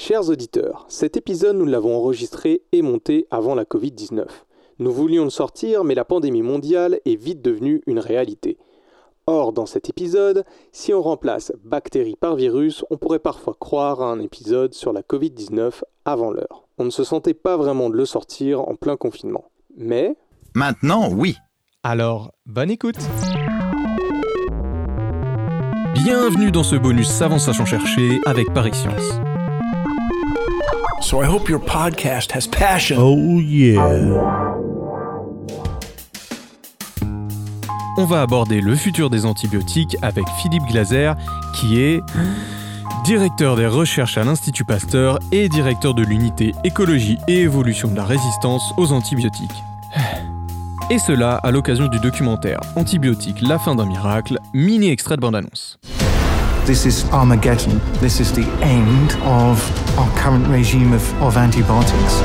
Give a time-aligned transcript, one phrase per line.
[0.00, 4.26] Chers auditeurs, cet épisode nous l'avons enregistré et monté avant la Covid-19.
[4.78, 8.58] Nous voulions le sortir, mais la pandémie mondiale est vite devenue une réalité.
[9.26, 14.12] Or, dans cet épisode, si on remplace bactéries par virus, on pourrait parfois croire à
[14.12, 16.68] un épisode sur la Covid-19 avant l'heure.
[16.78, 19.50] On ne se sentait pas vraiment de le sortir en plein confinement.
[19.76, 20.14] Mais...
[20.54, 21.34] Maintenant, oui.
[21.82, 22.98] Alors, bonne écoute
[25.92, 29.18] Bienvenue dans ce bonus Savant Sachant Chercher avec Paris Science.
[31.00, 32.98] So I hope your podcast has passion.
[32.98, 33.78] Oh yeah.
[37.96, 41.12] On va aborder le futur des antibiotiques avec Philippe Glaser,
[41.54, 42.00] qui est
[43.04, 48.04] directeur des recherches à l'Institut Pasteur et directeur de l'unité écologie et évolution de la
[48.04, 49.62] résistance aux antibiotiques.
[50.90, 55.78] Et cela à l'occasion du documentaire Antibiotiques, la fin d'un miracle, mini extrait de bande-annonce.
[56.68, 57.80] This is Armageddon.
[57.94, 59.58] This is the end of
[59.98, 62.20] our current regime of, of antibiotics.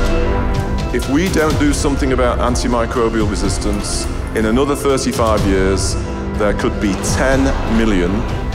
[0.92, 4.06] If we don't do something about antimicrobial resistance,
[4.36, 5.94] in another 35 years,
[6.36, 8.10] there could be 10 million,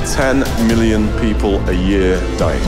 [0.05, 2.61] 10 million people a year dying.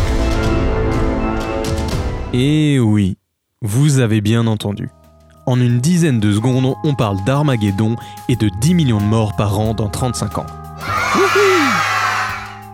[2.33, 3.17] Et oui,
[3.61, 4.89] vous avez bien entendu.
[5.45, 7.97] En une dizaine de secondes, on parle d'Armageddon
[8.30, 10.47] et de 10 millions de morts par an dans 35 ans.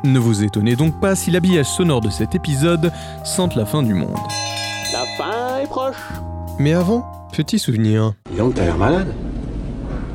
[0.03, 2.91] Ne vous étonnez donc pas si l'habillage sonore de cet épisode
[3.23, 4.15] sente la fin du monde.
[4.93, 5.95] La fin est proche
[6.59, 8.13] Mais avant, petit souvenir.
[8.31, 9.13] Dis donc, t'as l'air malade?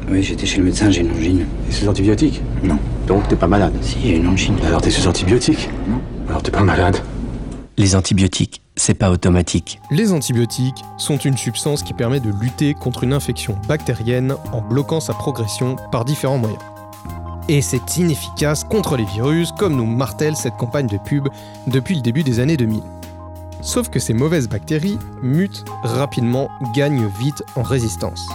[0.08, 1.46] Oui, j'étais chez le médecin, j'ai une angine.
[1.68, 2.42] Et sous antibiotiques?
[2.62, 2.78] Non.
[3.06, 3.72] Donc t'es pas malade?
[3.82, 4.56] Si, j'ai une angine.
[4.66, 5.68] Alors t'es sous antibiotiques?
[5.88, 6.00] Non.
[6.28, 6.96] Alors t'es pas malade?
[7.78, 9.80] Les antibiotiques, c'est pas automatique.
[9.90, 15.00] Les antibiotiques sont une substance qui permet de lutter contre une infection bactérienne en bloquant
[15.00, 16.62] sa progression par différents moyens.
[17.48, 21.28] Et c'est inefficace contre les virus, comme nous martèle cette campagne de pub
[21.66, 22.82] depuis le début des années 2000.
[23.60, 28.28] Sauf que ces mauvaises bactéries mutent rapidement, gagnent vite en résistance.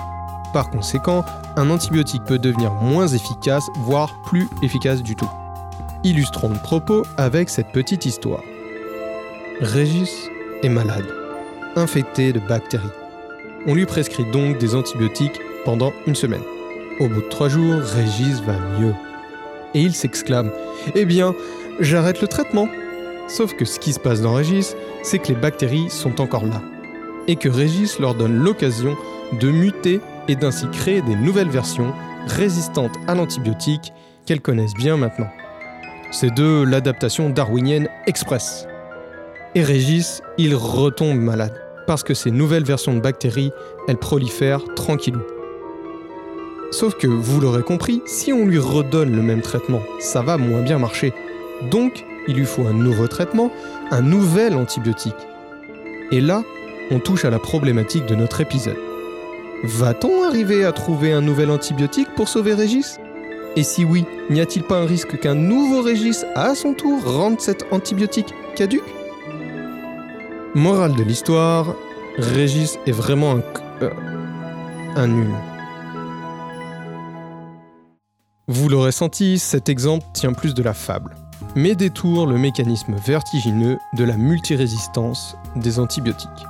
[0.53, 1.23] Par conséquent,
[1.57, 5.29] un antibiotique peut devenir moins efficace, voire plus efficace du tout.
[6.03, 8.43] Illustrons le propos avec cette petite histoire.
[9.59, 10.29] Régis
[10.63, 11.05] est malade,
[11.75, 12.87] infecté de bactéries.
[13.65, 16.43] On lui prescrit donc des antibiotiques pendant une semaine.
[16.99, 18.93] Au bout de trois jours, Régis va mieux.
[19.75, 20.51] Et il s'exclame
[20.95, 21.35] Eh bien,
[21.79, 22.67] j'arrête le traitement
[23.27, 26.61] Sauf que ce qui se passe dans Régis, c'est que les bactéries sont encore là.
[27.27, 28.95] Et que Régis leur donne l'occasion
[29.39, 31.93] de muter et d'ainsi créer des nouvelles versions
[32.25, 33.93] résistantes à l'antibiotique
[34.25, 35.29] qu'elles connaissent bien maintenant.
[36.11, 38.65] C'est de l'adaptation darwinienne express.
[39.55, 41.53] Et Régis, il retombe malade,
[41.85, 43.51] parce que ces nouvelles versions de bactéries,
[43.87, 45.21] elles prolifèrent tranquillou.
[46.71, 50.61] Sauf que, vous l'aurez compris, si on lui redonne le même traitement, ça va moins
[50.61, 51.13] bien marcher.
[51.71, 53.51] Donc, il lui faut un nouveau traitement,
[53.89, 55.15] un nouvel antibiotique.
[56.11, 56.43] Et là,
[56.91, 58.77] on touche à la problématique de notre épisode.
[59.63, 62.99] Va-t-on arriver à trouver un nouvel antibiotique pour sauver Régis?
[63.55, 67.39] Et si oui, n'y a-t-il pas un risque qu'un nouveau Régis, à son tour, rende
[67.39, 68.83] cet antibiotique caduque
[70.53, 71.75] Morale de l'histoire,
[72.17, 73.41] Régis est vraiment un...
[73.81, 73.89] euh,
[74.95, 75.31] un nul.
[78.49, 81.15] Vous l'aurez senti, cet exemple tient plus de la fable,
[81.55, 86.45] mais détourne le mécanisme vertigineux de la multirésistance des antibiotiques.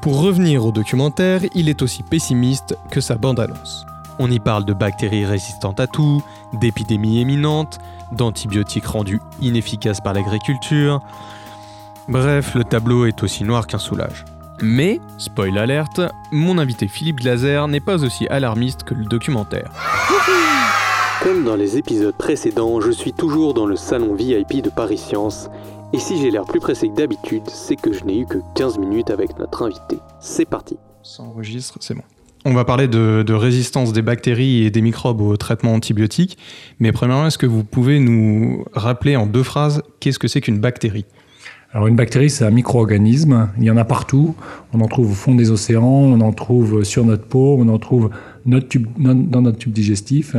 [0.00, 3.84] Pour revenir au documentaire, il est aussi pessimiste que sa bande-annonce.
[4.18, 7.78] On y parle de bactéries résistantes à tout, d'épidémies éminentes,
[8.12, 11.02] d'antibiotiques rendus inefficaces par l'agriculture.
[12.08, 14.24] Bref, le tableau est aussi noir qu'un soulage.
[14.62, 16.00] Mais, spoil alerte,
[16.32, 19.70] mon invité Philippe Glaser n'est pas aussi alarmiste que le documentaire.
[21.24, 25.48] Comme dans les épisodes précédents, je suis toujours dans le salon VIP de Paris Science.
[25.94, 28.76] Et si j'ai l'air plus pressé que d'habitude, c'est que je n'ai eu que 15
[28.76, 29.96] minutes avec notre invité.
[30.20, 30.76] C'est parti.
[31.80, 32.02] C'est bon.
[32.44, 36.36] On va parler de, de résistance des bactéries et des microbes au traitement antibiotique.
[36.78, 40.58] Mais premièrement, est-ce que vous pouvez nous rappeler en deux phrases qu'est-ce que c'est qu'une
[40.58, 41.06] bactérie?
[41.74, 43.48] Alors une bactérie, c'est un micro-organisme.
[43.58, 44.36] Il y en a partout.
[44.72, 47.78] On en trouve au fond des océans, on en trouve sur notre peau, on en
[47.78, 48.10] trouve
[48.46, 50.36] notre tube- dans notre tube digestif.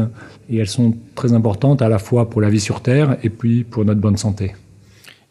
[0.49, 3.65] Et elles sont très importantes à la fois pour la vie sur Terre et puis
[3.65, 4.53] pour notre bonne santé.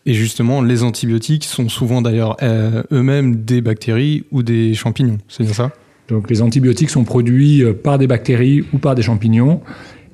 [0.04, 5.44] Et justement, les antibiotiques sont souvent d'ailleurs euh, eux-mêmes des bactéries ou des champignons, c'est
[5.44, 5.72] bien ça?
[6.08, 9.62] Donc les antibiotiques sont produits euh, par des bactéries ou par des champignons.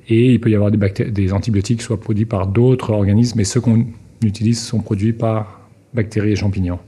[0.07, 0.77] Et il peut y avoir des,
[1.11, 3.85] des antibiotiques qui soient produits par d'autres organismes, mais ceux qu'on
[4.23, 5.60] utilise sont produits par
[5.93, 6.79] bactéries et champignons.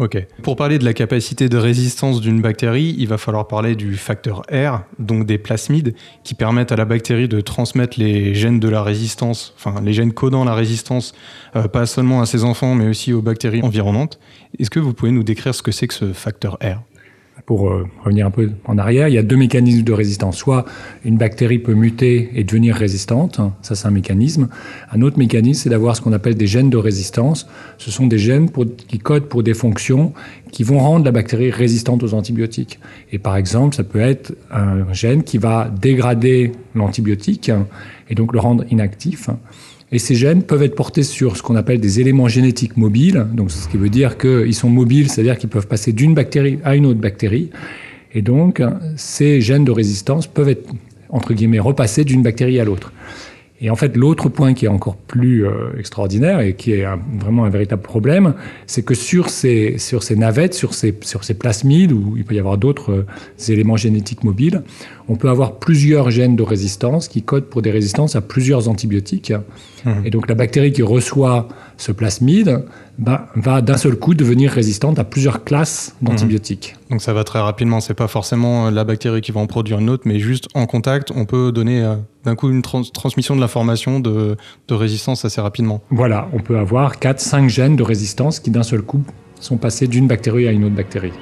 [0.00, 0.16] Ok.
[0.42, 4.42] Pour parler de la capacité de résistance d'une bactérie, il va falloir parler du facteur
[4.50, 5.94] R, donc des plasmides,
[6.24, 10.14] qui permettent à la bactérie de transmettre les gènes de la résistance, enfin les gènes
[10.14, 11.12] codant la résistance,
[11.54, 14.18] euh, pas seulement à ses enfants, mais aussi aux bactéries environnantes.
[14.58, 16.80] Est-ce que vous pouvez nous décrire ce que c'est que ce facteur R?
[17.50, 20.36] Pour euh, revenir un peu en arrière, il y a deux mécanismes de résistance.
[20.36, 20.64] Soit
[21.04, 24.46] une bactérie peut muter et devenir résistante, ça c'est un mécanisme.
[24.92, 27.48] Un autre mécanisme, c'est d'avoir ce qu'on appelle des gènes de résistance.
[27.76, 28.48] Ce sont des gènes
[28.86, 30.12] qui codent pour des fonctions
[30.52, 32.78] qui vont rendre la bactérie résistante aux antibiotiques.
[33.10, 37.50] Et par exemple, ça peut être un gène qui va dégrader l'antibiotique
[38.08, 39.28] et donc le rendre inactif.
[39.92, 43.26] Et ces gènes peuvent être portés sur ce qu'on appelle des éléments génétiques mobiles.
[43.32, 46.76] Donc, ce qui veut dire qu'ils sont mobiles, c'est-à-dire qu'ils peuvent passer d'une bactérie à
[46.76, 47.50] une autre bactérie.
[48.14, 48.62] Et donc,
[48.96, 50.68] ces gènes de résistance peuvent être,
[51.08, 52.92] entre guillemets, repassés d'une bactérie à l'autre.
[53.62, 56.86] Et en fait, l'autre point qui est encore plus euh, extraordinaire et qui est
[57.18, 58.34] vraiment un véritable problème,
[58.66, 62.34] c'est que sur ces, sur ces navettes, sur ces, sur ces plasmides, où il peut
[62.34, 64.62] y avoir d'autres euh, éléments génétiques mobiles,
[65.10, 69.32] on peut avoir plusieurs gènes de résistance qui codent pour des résistances à plusieurs antibiotiques.
[69.84, 69.90] Mmh.
[70.04, 72.64] Et donc la bactérie qui reçoit ce plasmide
[72.98, 76.76] bah, va d'un seul coup devenir résistante à plusieurs classes d'antibiotiques.
[76.76, 76.92] Mmh.
[76.92, 79.80] Donc ça va très rapidement, c'est pas forcément euh, la bactérie qui va en produire
[79.80, 83.40] une autre, mais juste en contact, on peut donner euh, d'un coup une transmission de
[83.40, 84.36] l'information de,
[84.70, 85.82] résistance assez rapidement.
[85.90, 89.02] Voilà, on peut avoir 4-5 gènes de résistance qui d'un seul coup
[89.40, 91.12] sont passés d'une bactérie à une autre bactérie.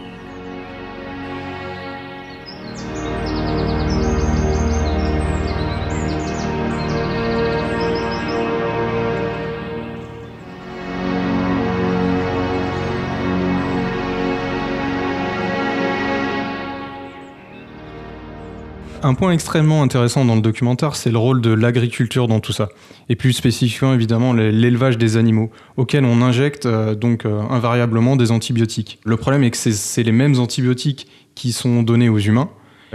[19.09, 22.69] Un point extrêmement intéressant dans le documentaire, c'est le rôle de l'agriculture dans tout ça.
[23.09, 28.31] Et plus spécifiquement, évidemment, l'élevage des animaux, auxquels on injecte euh, donc euh, invariablement des
[28.33, 28.99] antibiotiques.
[29.07, 32.51] Le problème est que c'est les mêmes antibiotiques qui sont donnés aux humains.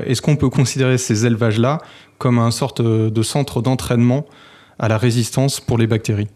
[0.06, 1.80] Est-ce qu'on peut considérer ces élevages-là
[2.20, 4.28] comme un sorte de centre d'entraînement
[4.78, 6.28] à la résistance pour les bactéries?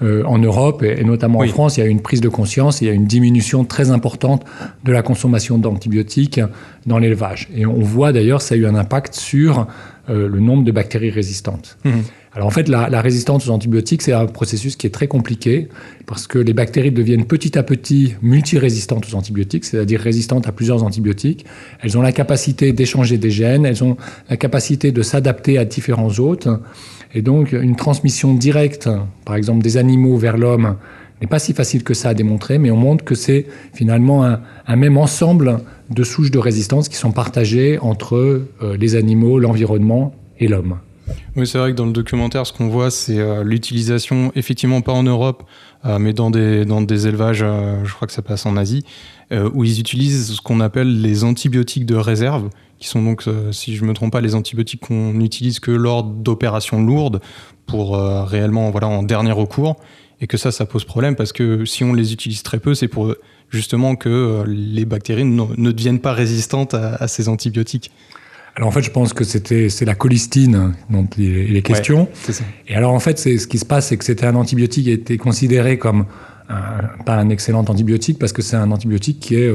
[0.00, 2.86] Euh, en Europe et, notamment en France, il y a une prise de conscience, il
[2.86, 4.44] y a une diminution très importante
[4.84, 6.40] de la consommation d'antibiotiques
[6.86, 7.48] dans l'élevage.
[7.54, 9.66] Et on voit d'ailleurs, ça a eu un impact sur
[10.08, 11.78] euh, le nombre de bactéries résistantes.
[11.84, 11.90] Mmh.
[12.32, 15.68] Alors en fait, la, la, résistance aux antibiotiques, c'est un processus qui est très compliqué
[16.06, 20.84] parce que les bactéries deviennent petit à petit multirésistantes aux antibiotiques, c'est-à-dire résistantes à plusieurs
[20.84, 21.44] antibiotiques.
[21.82, 23.96] Elles ont la capacité d'échanger des gènes, elles ont
[24.30, 26.48] la capacité de s'adapter à différents hôtes.
[27.14, 28.88] Et donc, une transmission directe,
[29.24, 30.76] par exemple, des animaux vers l'homme,
[31.20, 34.76] n'est pas si facile que ça à démontrer, mais on montre que c'est finalement un,
[34.76, 35.58] même ensemble
[35.90, 40.78] de souches de résistance qui sont partagées entre euh, les animaux, l'environnement et l'homme.
[41.36, 44.92] Oui, c'est vrai que dans le documentaire, ce qu'on voit, c'est euh, l'utilisation, effectivement pas
[44.92, 45.44] en Europe,
[45.86, 47.38] euh, mais dans des, dans des élevages,
[47.84, 48.84] je crois que ça passe en Asie,
[49.30, 52.48] où ils utilisent ce qu'on appelle les antibiotiques de réserve,
[52.78, 55.70] qui sont donc, euh, si je ne me trompe pas, les antibiotiques qu'on n'utilise que
[55.70, 57.20] lors d'opérations lourdes
[57.66, 59.76] pour euh, réellement, voilà, en dernier recours.
[60.20, 62.88] Et que ça, ça pose problème parce que si on les utilise très peu, c'est
[62.88, 63.14] pour
[63.50, 67.92] justement que euh, les bactéries ne, deviennent pas résistantes à, ces antibiotiques.
[68.56, 72.08] Alors en fait, je pense que c'était c'est la colistine dont il est question.
[72.14, 72.42] ça.
[72.66, 74.90] Et alors en fait, c'est ce qui se passe, c'est que c'était un antibiotique qui
[74.90, 76.06] était considéré comme
[76.48, 79.50] pas un excellent antibiotique parce que c'est un antibiotique qui est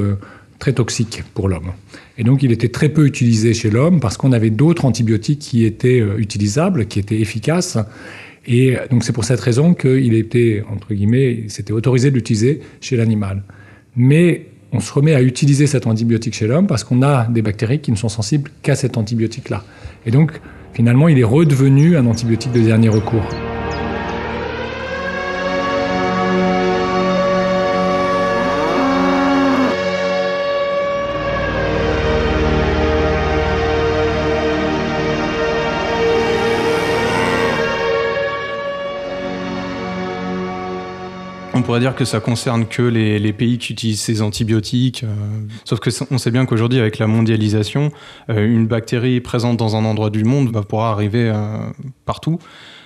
[0.64, 1.72] très toxique pour l'homme.
[2.18, 5.66] Et donc il était très peu utilisé chez l'homme parce qu'on avait d'autres antibiotiques qui
[5.66, 7.78] étaient euh, utilisables, qui étaient efficaces.
[8.48, 12.96] Et donc c'est pour cette raison qu'il était, entre guillemets, c'était autorisé de l'utiliser chez
[12.96, 13.44] l'animal.
[13.98, 17.80] Mais on se remet à utiliser cet antibiotique chez l'homme parce qu'on a des bactéries
[17.80, 19.66] qui ne sont sensibles qu'à cet antibiotique-là.
[20.06, 20.32] Et donc
[20.74, 23.28] finalement il est redevenu un antibiotique de dernier recours.
[41.64, 45.04] Pourrait dire que ça concerne que les, pays qui utilisent ces antibiotiques.
[45.04, 45.08] Euh,
[45.64, 47.92] sauf que on sait bien qu'aujourd'hui, avec la mondialisation,
[48.30, 51.58] euh, une bactérie présente dans un endroit du monde va pouvoir arriver euh,
[52.06, 52.38] partout.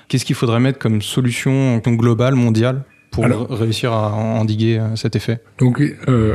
[0.08, 5.42] Qu'est-ce qu'il faudrait mettre comme solution globale, mondiale pour réussir à endiguer cet effet?
[5.58, 5.82] Donc,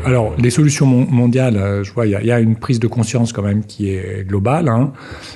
[0.05, 3.65] alors, les solutions mondiales, je vois, il y, a une prise de conscience quand même
[3.65, 4.69] qui est globale.
[4.69, 4.93] Hein.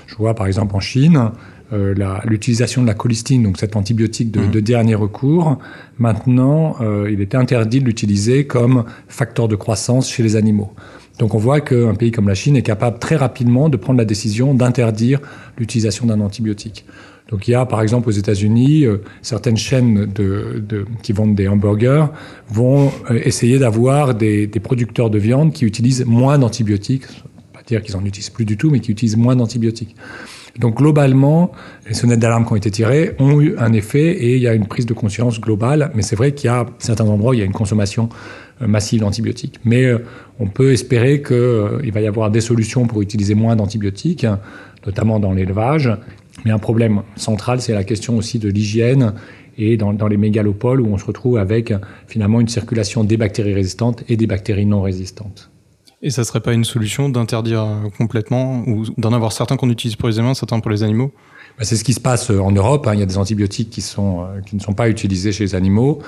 [0.06, 1.30] Je vois, par exemple, en Chine,
[1.72, 4.60] l'utilisation de la colistine, donc cet antibiotique de, mmh.
[4.60, 5.58] dernier recours,
[5.98, 10.72] maintenant, euh, il était interdit de l'utiliser comme facteur de croissance chez les animaux.
[11.18, 14.04] Donc on voit qu'un pays comme la Chine est capable très rapidement de prendre la
[14.04, 15.20] décision d'interdire
[15.58, 16.84] l'utilisation d'un antibiotique.
[17.30, 21.34] Donc il y a par exemple aux États-Unis euh, certaines chaînes de, de, qui vendent
[21.34, 22.06] des hamburgers
[22.48, 27.06] vont euh, essayer d'avoir des, des, producteurs de viande qui utilisent moins d'antibiotiques,
[27.52, 29.96] pas dire qu'ils en utilisent plus du tout, mais qui utilisent moins d'antibiotiques.
[30.58, 31.52] Donc globalement,
[31.86, 34.54] les sonnettes d'alarme qui ont été tirées ont eu un effet et il y a
[34.54, 35.90] une prise de conscience globale.
[35.94, 38.08] Mais c'est vrai qu'il y a certains endroits où il y a une consommation
[38.62, 39.60] euh, massive d'antibiotiques.
[39.64, 39.86] Mais
[40.38, 44.26] on peut espérer qu'il va y avoir des solutions pour utiliser moins d'antibiotiques,
[44.86, 45.90] notamment dans l'élevage.
[46.44, 49.14] Mais un problème central, c'est la question aussi de l'hygiène
[49.58, 51.72] et dans, les mégalopoles où on se retrouve avec
[52.06, 55.50] finalement une circulation des bactéries résistantes et des bactéries non résistantes.
[56.06, 57.66] Et ça serait pas une solution d'interdire
[57.98, 61.10] complètement ou d'en avoir certains qu'on utilise pour les humains, certains pour les animaux?
[61.58, 62.86] Bah, C'est ce qui se passe en Europe.
[62.86, 62.94] Hein.
[62.94, 65.98] Il y a des antibiotiques euh, qui ne sont pas utilisés chez les animaux,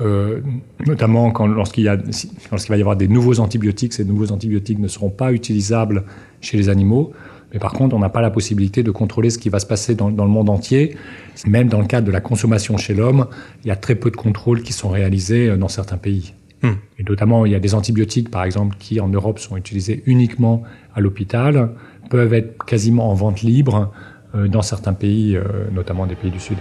[0.00, 0.42] euh,
[0.86, 3.94] notamment lorsqu'il va y avoir des nouveaux antibiotiques.
[3.94, 6.04] Ces nouveaux antibiotiques ne seront pas utilisables
[6.40, 7.12] chez les animaux.
[7.52, 9.96] Mais par contre, on n'a pas la possibilité de contrôler ce qui va se passer
[9.96, 10.96] dans, dans, le monde entier.
[11.48, 13.26] Même dans le cadre de la consommation chez l'homme,
[13.64, 16.32] il y a très peu de contrôles qui sont réalisés euh, dans certains pays.
[16.62, 16.72] Hmm.
[16.98, 20.62] Et notamment, il y a des antibiotiques, par exemple, qui en Europe sont utilisés uniquement
[20.94, 21.70] à l'hôpital,
[22.10, 23.92] peuvent être quasiment en vente libre
[24.34, 26.58] euh, dans certains pays, euh, notamment des pays du Sud.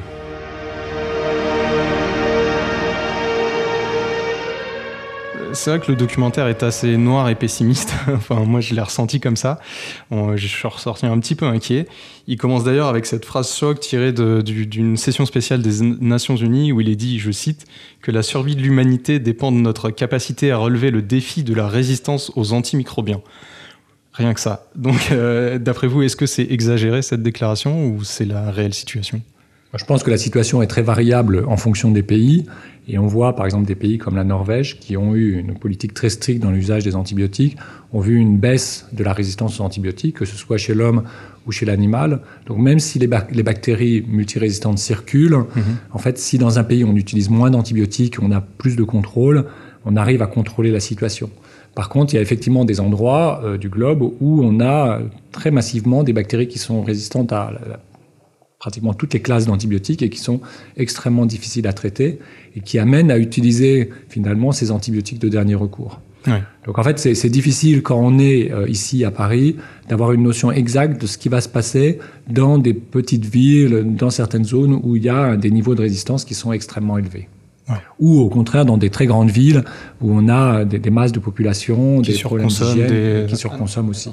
[5.54, 7.94] C'est vrai que le documentaire est assez noir et pessimiste.
[8.13, 9.60] enfin, moi, je l'ai ressenti comme ça.
[10.12, 11.88] je suis ressorti un petit peu inquiet.
[12.27, 16.82] Il commence d'ailleurs avec cette phrase choc tirée d'une session spéciale des Nations Unies où
[16.82, 17.66] il est dit, je cite,
[18.01, 21.68] que la survie de l'humanité dépend de notre capacité à relever le défi de la
[21.68, 23.22] résistance aux antimicrobiens.
[24.13, 24.68] Rien que ça.
[24.75, 29.22] Donc, euh, d'après vous, est-ce que c'est exagéré cette déclaration ou c'est la réelle situation?
[29.76, 32.46] Je pense que la situation est très variable en fonction des pays.
[32.90, 35.94] Et on voit, par exemple, des pays comme la Norvège, qui ont eu une politique
[35.94, 37.58] très stricte dans l'usage des antibiotiques,
[37.92, 41.04] ont vu une baisse de la résistance aux antibiotiques, que ce soit chez l'homme
[41.46, 42.22] ou chez l'animal.
[42.46, 45.64] Donc même si les, bactéries multirésistantes circulent, mhm.
[45.92, 49.46] en fait, si dans un pays on utilise moins d'antibiotiques, on a plus de contrôle,
[49.86, 51.30] on arrive à contrôler la situation.
[51.76, 55.00] Par contre, il y a effectivement des endroits euh, du globe où on a
[55.32, 57.52] très massivement des bactéries qui sont résistantes à
[58.60, 60.42] pratiquement toutes les classes d'antibiotiques et qui sont
[60.78, 62.20] extrêmement difficiles à traiter
[62.56, 66.02] et qui amènent à utiliser finalement ces antibiotiques de dernier recours.
[66.66, 69.56] Donc en fait, c'est difficile quand on est euh, ici à Paris
[69.88, 72.00] d'avoir une notion exacte de ce qui va se passer
[72.30, 76.26] dans des petites villes, dans certaines zones où il y a des niveaux de résistance
[76.26, 77.30] qui sont extrêmement élevés.
[78.00, 79.64] Ou au contraire dans des très grandes villes
[80.02, 84.10] où on a des, masses de population, qui des problèmes d'hygiène qui surconsomment aussi.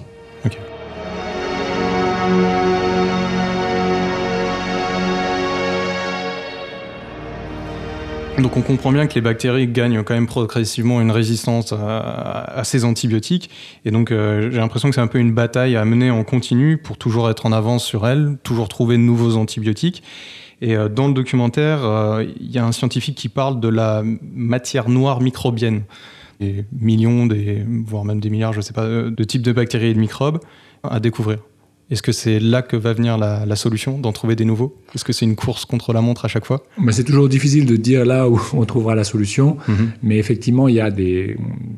[8.38, 12.84] Donc on comprend bien que les bactéries gagnent quand même progressivement une résistance à, ces
[12.84, 13.48] antibiotiques.
[13.84, 16.76] Et donc euh, j'ai l'impression que c'est un peu une bataille à mener en continu
[16.76, 20.02] pour toujours être en avance sur elles, toujours trouver de nouveaux antibiotiques.
[20.60, 24.02] Et euh, dans le documentaire, euh, il y a un scientifique qui parle de la
[24.34, 25.82] matière noire microbienne.
[26.40, 29.90] Des millions, des, voire même des milliards, je ne sais pas, de types de bactéries
[29.90, 30.40] et de microbes
[30.82, 31.38] à découvrir.
[31.90, 34.76] Est-ce que c'est là que va venir la, solution, d'en trouver des nouveaux?
[34.94, 36.64] Est-ce que c'est une course contre la montre à chaque fois?
[36.78, 39.92] Bah, C'est toujours difficile de dire là où on trouvera la solution, mhm.
[40.02, 41.36] mais effectivement, il y a des,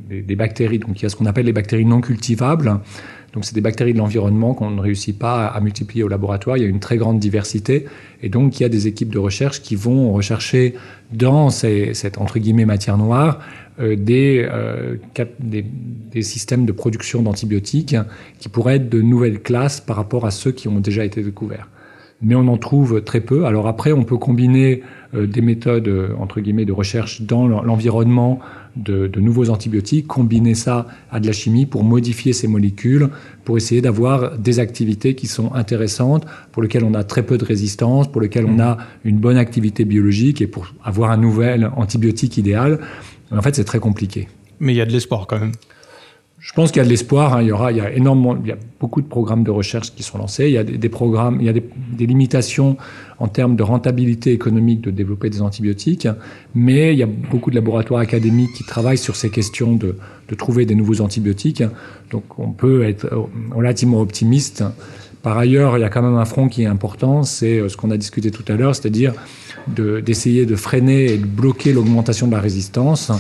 [0.09, 2.81] des, bactéries, donc il y a ce qu'on appelle les bactéries non cultivables.
[3.37, 6.57] Donc c'est des bactéries de l'environnement qu'on ne réussit pas à multiplier au laboratoire.
[6.57, 7.85] Il y a une très grande diversité.
[8.23, 10.75] Et donc il y a des équipes de recherche qui vont rechercher
[11.13, 13.41] dans cette entre guillemets matière noire
[13.79, 14.97] euh, des, euh,
[15.39, 15.67] des,
[16.11, 17.95] des, systèmes de production d'antibiotiques
[18.39, 21.69] qui pourraient être de nouvelles classes par rapport à ceux qui ont déjà été découverts.
[22.23, 23.45] Mais on en trouve très peu.
[23.45, 24.83] Alors après, on peut combiner
[25.15, 28.41] des méthodes entre guillemets de recherche dans l'environnement
[28.77, 33.09] de, de, nouveaux antibiotiques, combiner ça à de la chimie pour modifier ces molécules,
[33.45, 37.45] pour essayer d'avoir des activités qui sont intéressantes, pour lesquelles on a très peu de
[37.45, 38.61] résistance, pour lesquelles on mmh.
[38.61, 42.81] a une bonne activité biologique et pour avoir un nouvel antibiotique idéal.
[43.31, 44.29] En fait, c'est très compliqué.
[44.61, 45.53] Mais il y a de l'espoir quand même.
[46.47, 47.35] Je pense qu'il y a de l'espoir.
[47.35, 47.43] Hein.
[47.43, 49.93] Il y aura, il y a énormément, il y a beaucoup de programmes de recherche
[49.93, 50.45] qui sont lancés.
[50.47, 52.77] Il y a des, programmes, il y a des, limitations
[53.19, 56.07] en termes de rentabilité économique de développer des antibiotiques,
[56.55, 59.97] mais il y a beaucoup de laboratoires académiques qui travaillent sur ces questions de,
[60.29, 61.65] de trouver des nouveaux antibiotiques.
[62.13, 63.09] Donc, on peut être
[63.53, 64.63] relativement optimiste.
[65.23, 67.77] Par ailleurs, il y a quand même un front qui est important, c'est euh, ce
[67.77, 69.15] qu'on a discuté tout à l'heure, c'est-à-dire
[69.69, 73.11] d'essayer de, freiner et de bloquer l'augmentation de la résistance,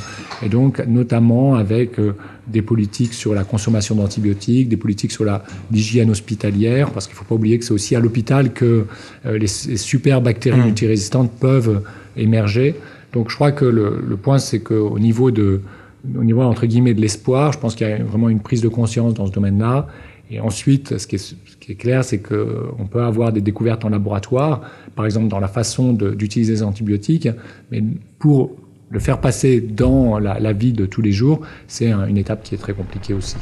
[0.43, 2.15] et donc notamment avec euh,
[2.47, 5.25] des politiques sur la consommation d'antibiotiques, des politiques sur
[5.73, 8.87] l'hygiène hospitalière, parce qu'il ne faut pas oublier que c'est aussi à l'hôpital que
[9.27, 10.65] euh, les, super bactéries mmh.
[10.65, 11.83] multirésistantes peuvent
[12.17, 12.77] émerger.
[13.13, 15.61] Donc je crois que le, le point, c'est qu'au niveau de
[16.17, 18.69] au niveau entre guillemets de l'espoir, je pense qu'il y a vraiment une prise de
[18.69, 19.89] conscience dans ce domaine-là
[20.31, 24.63] Et ensuite, ce qui est, clair, c'est qu'on peut avoir des découvertes en laboratoire,
[24.95, 27.29] par exemple dans la façon d'utiliser les antibiotiques,
[27.71, 27.83] mais
[28.19, 28.57] pour
[28.91, 32.55] le faire passer dans la, vie de tous les jours, c'est un, une étape qui
[32.55, 33.37] est très compliquée aussi.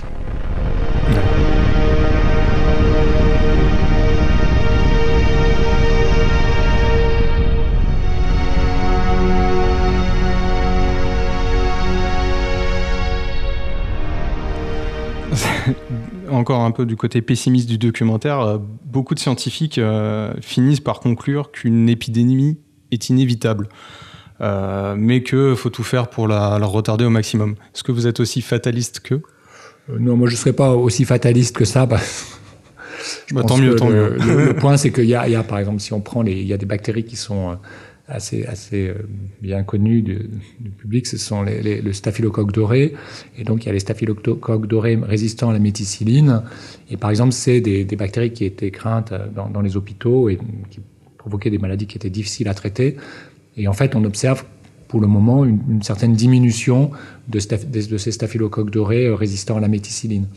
[16.45, 21.01] Encore un peu du côté pessimiste du documentaire, euh, beaucoup de scientifiques euh, finissent par
[21.01, 22.59] conclure qu'une épidémie
[22.91, 23.71] est inévitable.
[24.43, 27.53] Euh, mais qu'il faut tout faire pour la, la retarder au maximum.
[27.75, 29.23] Est-ce que vous êtes aussi fataliste qu'eux
[29.89, 31.89] Euh, Non, moi je ne serais pas aussi fataliste que ça.
[33.27, 34.17] Je Bah, tant mieux, que tant le, mieux.
[34.19, 36.47] le- le point, c'est qu'il y y a, par exemple, si on prend les, il
[36.47, 37.57] y a des bactéries qui sont
[38.09, 38.47] assez,
[38.89, 38.95] euh,
[39.41, 40.29] bien connues du,
[40.79, 42.95] public, ce sont les, les- le staphylocoque doré.
[43.39, 46.43] Et donc, il y a les staphylocoques dorés résistants à la méticilline.
[46.91, 50.39] Et par exemple, c'est des, bactéries qui étaient craintes euh, dans, les hôpitaux et
[50.71, 50.81] qui
[51.17, 52.97] provoquaient des maladies qui étaient difficiles à traiter.
[53.57, 54.45] Et en fait, on observe
[54.89, 56.91] pour le moment une, certaine diminution
[57.29, 60.29] de, ces staphylocoques dorés euh, résistants à la méticilline.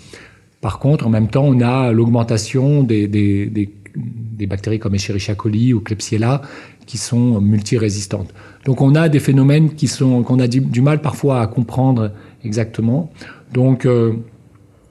[0.62, 5.82] Par contre, en même temps, on a l'augmentation des, des bactéries comme Escherichia coli ou
[5.82, 6.42] Klebsiella
[6.88, 8.34] qui sont multirésistantes.
[8.66, 12.12] Donc, on a des phénomènes qui sont qu'on a du, du mal parfois à comprendre
[12.44, 13.12] exactement.
[13.54, 14.14] Donc, euh,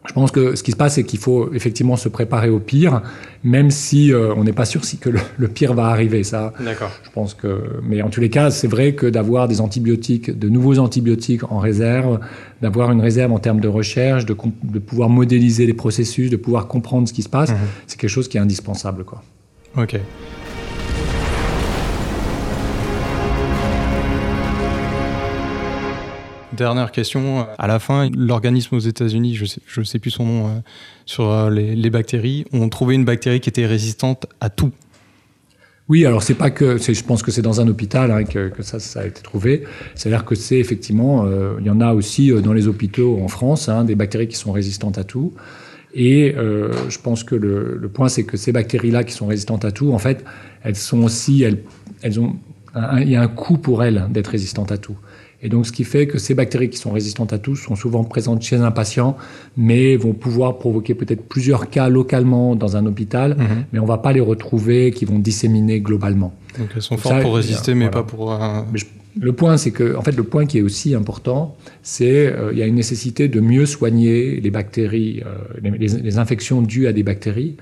[0.09, 3.03] je pense que ce qui se passe, c'est qu'il faut effectivement se préparer au pire,
[3.43, 6.23] même si euh, on n'est pas sûr si que le, le pire va arriver.
[6.23, 6.93] Ça, D'accord.
[7.03, 10.49] je pense que, mais en tous les cas, c'est vrai que d'avoir des antibiotiques, de
[10.49, 12.21] nouveaux antibiotiques en réserve,
[12.63, 14.35] d'avoir une réserve en termes de recherche, de,
[14.79, 17.57] pouvoir modéliser les processus, de pouvoir comprendre ce qui se passe, Mhm.
[17.89, 19.23] c'est quelque chose qui est indispensable, quoi.
[19.77, 19.99] Ok.
[26.57, 27.47] Dernière question.
[27.59, 30.51] À la fin, l'organisme aux États-Unis, je je sais plus son nom, euh,
[31.05, 34.73] sur euh, les, bactéries, ont trouvé une bactérie qui était résistante à tout.
[35.89, 39.01] Oui, alors c'est pas que, je pense que c'est dans un hôpital hein, que, ça,
[39.01, 39.63] a été trouvé.
[39.95, 43.29] C'est-à-dire que c'est effectivement, euh, il y en a aussi euh, dans les hôpitaux en
[43.29, 45.33] France, hein, des bactéries qui sont résistantes à tout.
[45.95, 49.71] Et euh, je pense que le, point, c'est que ces bactéries-là qui sont résistantes à
[49.71, 50.25] tout, en fait,
[50.65, 52.35] elles sont aussi, elles, ont,
[52.99, 54.97] il y a un coût pour elles d'être résistantes à tout.
[55.43, 58.05] Et donc, ce qui fait que ces bactéries qui sont résistantes à tout sont souvent
[58.05, 59.17] présentes chez un patient,
[59.57, 63.37] mais vont pouvoir provoquer peut-être plusieurs cas localement dans un hôpital,
[63.73, 66.33] mais on va pas les retrouver qui vont disséminer globalement.
[66.59, 67.91] Donc elles sont fortes pour résister, mais voilà.
[67.91, 68.33] pas pour.
[68.33, 68.87] euh, Mais je-
[69.19, 72.59] le point, c'est que, en fait, le point qui est aussi important, c'est euh, il
[72.59, 77.03] y a une nécessité de mieux soigner les bactéries, euh, les infections dues à des
[77.03, 77.57] bactéries,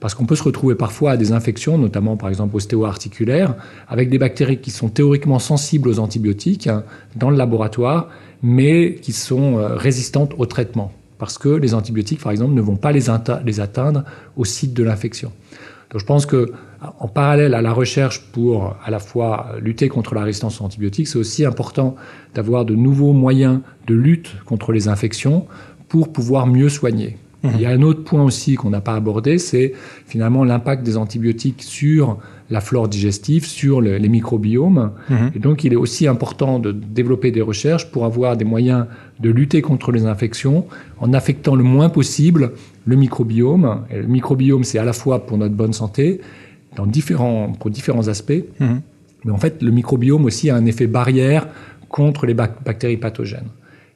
[0.00, 3.54] parce qu'on peut se retrouver parfois à des infections, notamment par exemple ostéo-articulaires,
[3.88, 6.84] avec des bactéries qui sont théoriquement sensibles aux antibiotiques hein,
[7.16, 8.08] dans le laboratoire,
[8.42, 12.76] mais qui sont euh, résistantes au traitement, parce que les antibiotiques, par exemple, ne vont
[12.76, 13.06] pas les,
[13.44, 14.04] les atteindre
[14.36, 15.32] au site de l'infection.
[15.90, 16.52] Donc je pense que
[17.00, 21.08] en parallèle à la recherche pour à la fois lutter contre la résistance aux antibiotiques,
[21.08, 21.96] c'est aussi important
[22.34, 25.46] d'avoir de nouveaux moyens de lutte contre les infections
[25.88, 27.16] pour pouvoir mieux soigner.
[27.44, 29.72] Il y a un autre point aussi qu'on n'a pas abordé, c'est
[30.06, 32.18] finalement l'impact des antibiotiques sur
[32.50, 34.90] la flore digestive, sur le- les microbiomes.
[35.08, 35.30] Mhm.
[35.36, 38.86] Et donc, il est aussi important de développer des recherches pour avoir des moyens
[39.20, 40.66] de lutter contre les infections
[40.98, 42.52] en affectant le moins possible
[42.86, 43.82] le microbiome.
[43.90, 46.20] Et le microbiome, c'est à la fois pour notre bonne santé,
[46.74, 48.80] dans différents, pour différents aspects, Mhm.
[49.26, 51.46] mais en fait, le microbiome aussi a un effet barrière
[51.88, 53.48] contre les bac- bactéries pathogènes.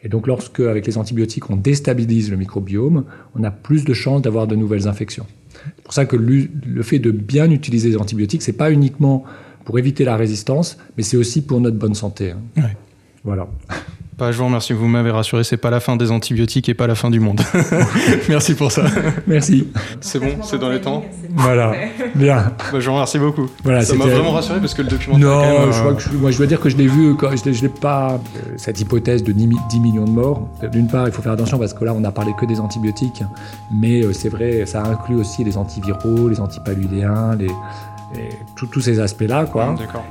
[0.02, 3.04] Et donc, lorsque, avec les antibiotiques, on déstabilise le microbiome,
[3.36, 5.26] on a plus de chances d'avoir de nouvelles infections.
[5.76, 9.24] C'est pour ça que le fait de bien utiliser les antibiotiques, c'est pas uniquement
[9.64, 12.32] pour éviter la résistance, mais c'est aussi pour notre bonne santé.
[12.32, 12.40] hein.
[12.56, 12.76] Ouais.
[13.24, 13.48] Voilà.
[14.22, 16.86] Bah, je vous remercie, vous m'avez rassuré, c'est pas la fin des antibiotiques et pas
[16.86, 17.40] la fin du monde.
[18.28, 18.84] Merci pour ça.
[19.26, 19.66] Merci.
[20.00, 21.02] C'est bon, c'est dans les temps.
[21.30, 21.72] Voilà.
[22.14, 22.52] Bien.
[22.72, 23.48] Bah, je vous remercie beaucoup.
[23.64, 25.26] Voilà, ça m'a vraiment rassuré parce que le documentaire.
[25.28, 26.86] Non, quand même, je euh, crois que je, moi, je dois dire que je l'ai
[26.86, 28.12] vu, quand, je ne l'ai pas.
[28.36, 31.32] euh, Cette hypothèse de 10, mi- 10 millions de morts, d'une part, il faut faire
[31.32, 33.24] attention parce que là, on n'a parlé que des antibiotiques,
[33.72, 37.48] mais euh, c'est vrai, ça inclut aussi les antiviraux, les antipaludéens, les,
[38.14, 39.74] les- tous- tous ces aspects-là, quoi.
[39.76, 40.04] D'accord.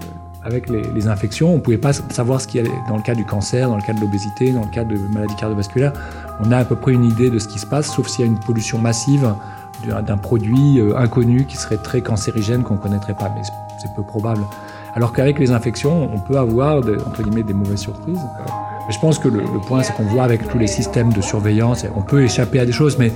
[0.43, 3.13] Avec les, infections, on ne pouvait pas savoir ce qu'il y a dans le cas
[3.13, 5.93] du cancer, dans le cas de l'obésité, dans le cas de maladies cardiovasculaires.
[6.43, 8.27] On a à peu près une idée de ce qui se passe, sauf s'il y
[8.27, 9.33] a une pollution massive
[9.85, 13.51] d'un produit euh, inconnu qui serait très cancérigène qu'on ne connaîtrait pas, mais c'est-
[13.95, 14.41] peu probable.
[14.95, 18.19] Alors qu'avec les infections, on peut avoir de- entre guillemets des mauvaises surprises.
[18.87, 21.83] Mais je pense que le point, c'est qu'on voit avec tous les systèmes de surveillance,
[21.95, 23.11] on peut échapper à des choses, mais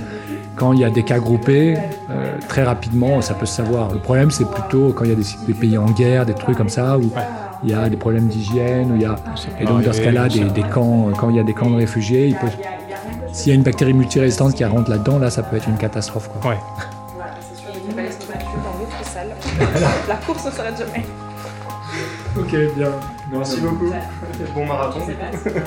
[0.56, 1.76] quand il y a des cas groupés,
[2.10, 3.92] euh, très rapidement, ça peut se savoir.
[3.92, 6.56] Le problème, c'est plutôt quand il y a des, des pays en guerre, des trucs
[6.56, 7.10] comme ça, où
[7.62, 9.16] il y a des problèmes d'hygiène, où il y a...
[9.60, 11.76] Et donc, dans ce cas-là, des, des camps, quand il y a des camps de
[11.76, 12.48] réfugiés, il peut...
[13.32, 16.30] S'il y a une bactérie multirésistante qui rentre là-dedans, là, ça peut être une catastrophe.
[16.30, 16.52] Quoi.
[16.52, 16.58] Ouais.
[17.14, 19.28] Voilà, c'est sûr, il fallait se battre dans l'autre salle.
[20.08, 21.04] La course ne s'arrête jamais.
[22.38, 22.88] Ok, bien.
[23.30, 23.92] Merci beaucoup.
[24.54, 25.00] Bon marathon.
[25.06, 25.60] C'est pas-